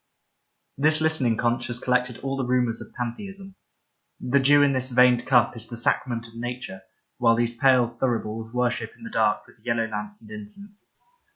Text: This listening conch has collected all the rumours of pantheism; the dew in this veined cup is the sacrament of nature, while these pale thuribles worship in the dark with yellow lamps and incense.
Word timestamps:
This 0.79 0.99
listening 0.99 1.37
conch 1.37 1.67
has 1.67 1.77
collected 1.77 2.17
all 2.23 2.35
the 2.35 2.43
rumours 2.43 2.81
of 2.81 2.91
pantheism; 2.95 3.53
the 4.19 4.39
dew 4.39 4.63
in 4.63 4.73
this 4.73 4.89
veined 4.89 5.27
cup 5.27 5.55
is 5.55 5.67
the 5.67 5.77
sacrament 5.77 6.27
of 6.27 6.33
nature, 6.33 6.81
while 7.19 7.35
these 7.35 7.55
pale 7.55 7.87
thuribles 7.87 8.51
worship 8.51 8.93
in 8.97 9.03
the 9.03 9.11
dark 9.11 9.45
with 9.45 9.63
yellow 9.63 9.85
lamps 9.85 10.19
and 10.19 10.31
incense. 10.31 10.89